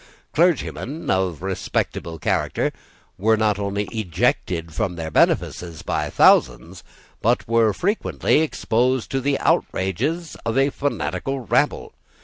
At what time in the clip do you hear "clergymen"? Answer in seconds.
0.33-1.11